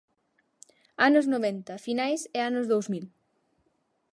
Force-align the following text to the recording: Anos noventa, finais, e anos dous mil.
Anos 1.07 1.25
noventa, 1.33 1.73
finais, 1.87 2.21
e 2.37 2.39
anos 2.49 2.65
dous 2.71 2.87
mil. 2.93 3.05